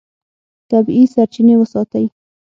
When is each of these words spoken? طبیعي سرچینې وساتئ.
طبیعي 0.71 1.05
سرچینې 1.13 1.55
وساتئ. 1.57 2.05